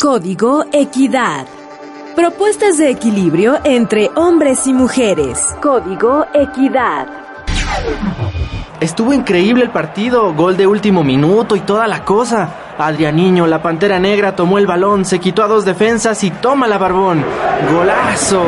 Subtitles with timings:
[0.00, 1.46] Código Equidad.
[2.16, 5.38] Propuestas de equilibrio entre hombres y mujeres.
[5.62, 7.06] Código Equidad.
[8.80, 12.48] Estuvo increíble el partido, gol de último minuto y toda la cosa.
[12.78, 16.78] Adrianiño, la pantera negra, tomó el balón, se quitó a dos defensas y toma la
[16.78, 17.24] barbón.
[17.72, 18.42] ¡Golazo!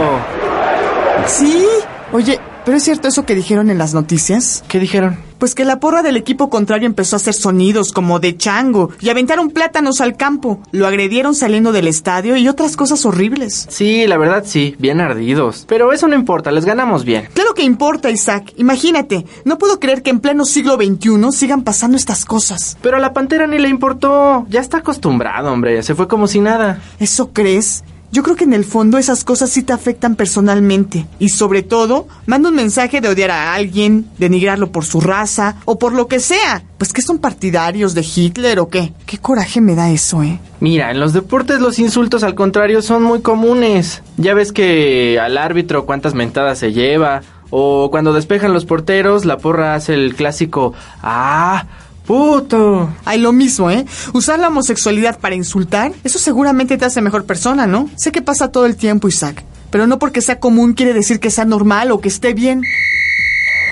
[1.27, 1.67] ¿Sí?
[2.13, 4.65] Oye, ¿pero es cierto eso que dijeron en las noticias?
[4.69, 5.19] ¿Qué dijeron?
[5.39, 9.11] Pues que la porra del equipo contrario empezó a hacer sonidos como de chango y
[9.11, 10.63] aventaron plátanos al campo.
[10.71, 13.67] Lo agredieron saliendo del estadio y otras cosas horribles.
[13.69, 15.67] Sí, la verdad sí, bien ardidos.
[15.69, 17.29] Pero eso no importa, les ganamos bien.
[17.35, 18.53] Claro que importa, Isaac.
[18.57, 22.79] Imagínate, no puedo creer que en pleno siglo XXI sigan pasando estas cosas.
[22.81, 24.47] Pero a la pantera ni le importó.
[24.49, 25.83] Ya está acostumbrado, hombre.
[25.83, 26.81] Se fue como si nada.
[26.99, 27.85] ¿Eso crees?
[28.15, 31.05] Yo creo que en el fondo esas cosas sí te afectan personalmente.
[31.19, 35.81] Y sobre todo, manda un mensaje de odiar a alguien, denigrarlo por su raza o
[35.81, 36.63] por lo que sea.
[36.79, 38.93] Pues que son partidarios de Hitler o qué.
[39.05, 40.39] Qué coraje me da eso, ¿eh?
[40.61, 44.05] Mira, en los deportes los insultos al contrario son muy comunes.
[44.17, 47.23] Ya ves que al árbitro cuántas mentadas se lleva.
[47.51, 51.67] O cuando despejan los porteros, la porra hace el clásico ¡Ah!
[52.07, 52.91] ¡Puto!
[53.05, 53.87] Ay, lo mismo, ¿eh?
[54.13, 57.89] Usar la homosexualidad para insultar, eso seguramente te hace mejor persona, ¿no?
[57.97, 59.43] Sé que pasa todo el tiempo, Isaac.
[59.71, 62.63] Pero no porque sea común quiere decir que sea normal o que esté bien.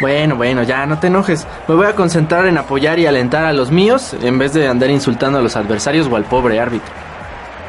[0.01, 1.47] Bueno, bueno, ya no te enojes.
[1.69, 4.91] Me voy a concentrar en apoyar y alentar a los míos en vez de andar
[4.91, 6.93] insultando a los adversarios o al pobre árbitro.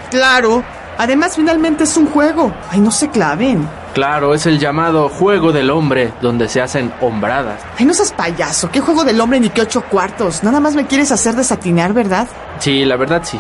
[0.10, 0.64] Claro.
[0.98, 2.54] Además, finalmente es un juego.
[2.72, 3.68] Ay, no se claven.
[3.94, 7.62] Claro, es el llamado juego del hombre, donde se hacen hombradas.
[7.78, 8.72] Ay, no seas payaso.
[8.72, 10.44] ¿Qué juego del hombre ni qué ocho cuartos?
[10.44, 12.28] Nada más me quieres hacer desatinar, ¿verdad?
[12.60, 13.40] Sí, la verdad sí.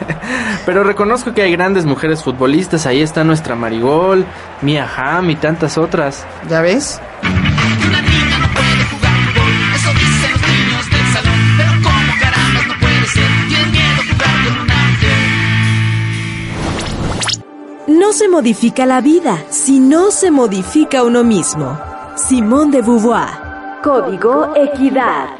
[0.66, 2.86] Pero reconozco que hay grandes mujeres futbolistas.
[2.86, 4.24] Ahí está nuestra Marigol,
[4.62, 6.24] Mia Hamm y tantas otras.
[6.48, 7.00] ¿Ya ves?
[17.90, 21.76] No se modifica la vida si no se modifica uno mismo.
[22.14, 23.80] Simón de Beauvoir.
[23.82, 25.30] Código Equidad.